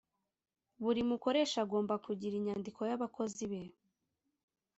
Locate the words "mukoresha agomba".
1.09-1.93